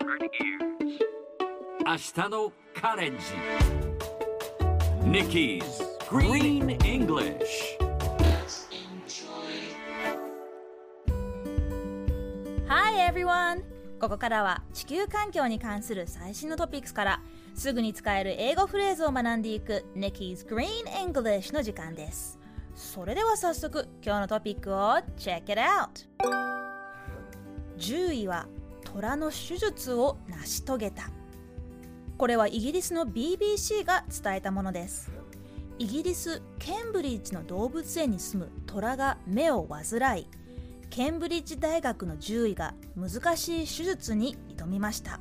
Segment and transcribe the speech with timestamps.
[0.00, 3.24] 明日のカレンジ
[5.02, 5.62] Nikki's
[6.08, 7.76] Green English
[12.68, 13.64] Hi everyone!
[13.98, 17.22] ここからは地球環境に関する最新のトピックスから
[17.54, 22.38] すぐに使える英語フレーズを学んでいく Nikki's Green English の時間です
[22.76, 24.76] それでは早速今日のトピックを
[25.16, 25.88] Check it out!
[27.78, 28.46] 10位は
[28.92, 31.10] 虎の手術を成し遂げた。
[32.16, 35.10] これはイギリスの BBC が伝えたものです。
[35.78, 40.26] イギリスケンブリッジの動物園に住む虎が目を患い
[40.90, 45.20] ケンブリッジ大学の獣医が難しい手術に挑みました。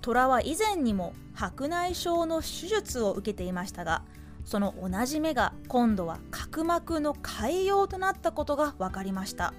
[0.00, 4.02] 虎は以前にも白内障の手術を受けていましたが
[4.44, 9.52] その同じ目が今度は角膜の潰瘍となったことが分かりました。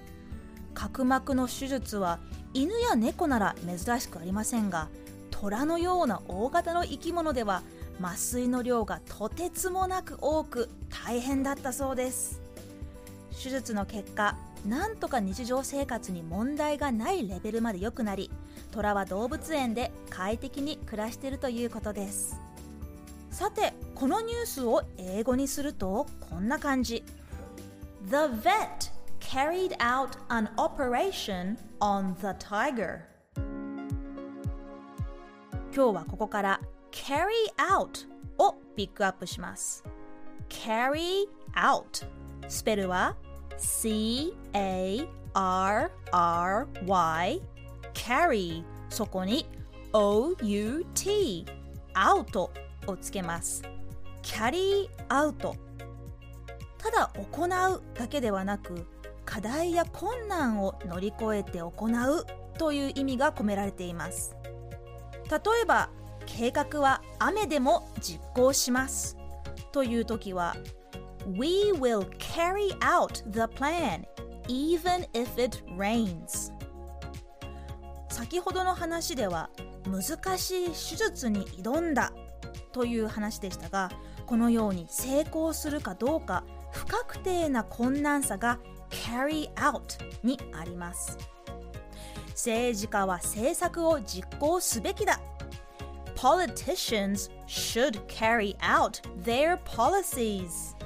[0.74, 2.18] 角膜の手術は
[2.54, 4.88] 犬や猫なら珍しくありませんが
[5.30, 7.62] 虎のような大型の生き物では
[8.00, 10.68] 麻酔の量がとてつもなく多く
[11.04, 12.40] 大変だったそうです。
[13.42, 18.30] 手術の結果なんとか日常生活に問題がないレベルまで良くなり
[18.70, 22.36] 虎は動物園で快適に暮らしているということです。
[23.30, 27.02] さてこのニュースを英語にするとこんな感じ。
[28.08, 28.91] The vet
[29.32, 33.00] carried out an operation on the tiger
[35.74, 39.82] 今日はここから carry out をピックアップします
[40.50, 42.06] carry out
[42.46, 43.16] スペルは
[43.56, 45.08] C-A-R-R-Y
[47.94, 49.46] carry そこに
[49.94, 51.46] O-U-T
[51.94, 52.50] out
[52.86, 53.62] をつけます
[54.22, 55.54] carry out
[56.76, 58.86] ただ行うだけではなく
[59.32, 62.26] 課題や困難を乗り越えて行う
[62.58, 64.36] という意味が込められています。
[65.30, 65.88] 例えば
[66.26, 69.16] 計画は雨でも実行します
[69.72, 70.54] という時は
[71.26, 74.04] We will carry out the plan
[74.48, 76.52] even if it rains.
[78.10, 79.48] 先ほどの話では
[79.86, 82.12] 難しい手術に挑んだ
[82.72, 83.90] という話でしたが
[84.26, 88.58] このように成功するかどうか不確定な困難さが
[89.02, 89.82] carry out
[90.22, 91.18] にあります
[92.28, 95.20] 政治家は政策を実行すべきだ
[96.14, 100.76] Politicians should carry out their policies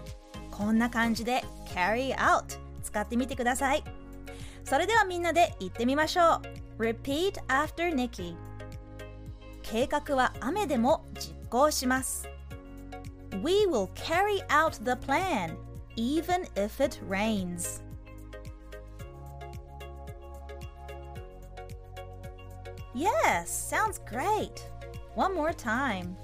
[0.50, 3.84] こんな感じで carry out 使ってみてください
[4.64, 6.40] それではみんなで言ってみましょ
[6.78, 8.34] う Repeat after Nikki
[9.62, 12.28] 計画は雨でも実行します
[13.42, 15.56] We will carry out the plan
[15.96, 17.85] even if it rains
[22.96, 24.66] Yes, sounds great.
[25.14, 26.16] One more time.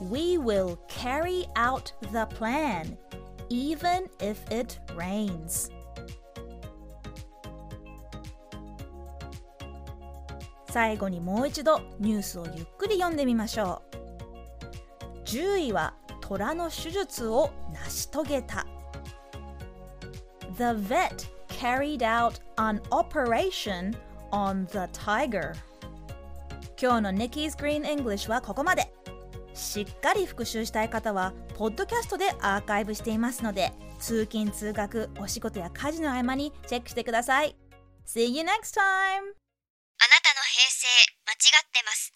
[0.00, 2.98] We will carry out the plan,
[3.48, 5.70] even if it rains.
[20.58, 23.94] The vet carried out an operation
[24.36, 25.54] on the tiger.
[26.80, 28.92] 今日の Nikki's Green English はここまで。
[29.54, 37.56] しっかり復習したい方はポッドキャストでアーカイブしていますので通勤通学お仕事や家事の合間にチェックしてください。
[38.06, 38.82] See you next time!
[38.82, 40.86] あなたの平成
[41.24, 42.12] 間違ってます。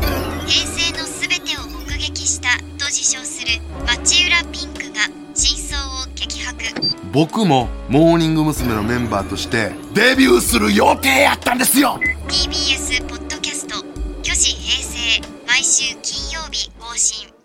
[0.47, 4.90] 平成のすべてを目撃したと自称する町浦ピンク。
[5.41, 6.59] 真相を激白。
[7.13, 8.75] 僕もモーニング娘。
[8.75, 11.99] のメンバーとしてデビューする予定やったんですよ。
[12.29, 13.77] TBS ポッドキャスト
[14.23, 17.40] 「虚子平成」毎週金曜日更新